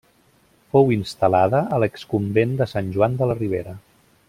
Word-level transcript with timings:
Fou 0.75 0.89
instal·lada 0.95 1.61
a 1.77 1.79
l'exconvent 1.83 2.57
de 2.63 2.69
Sant 2.73 2.91
Joan 2.97 3.21
de 3.21 3.29
la 3.33 3.37
Ribera. 3.45 3.79